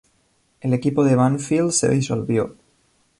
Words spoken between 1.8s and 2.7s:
disolvió.